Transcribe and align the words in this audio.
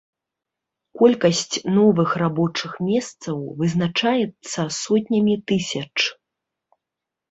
Колькасць 1.01 1.55
новых 1.75 2.09
рабочых 2.23 2.71
месцаў 2.89 3.37
вызначаецца 3.63 4.69
сотнямі 4.83 5.41
тысяч. 5.49 5.95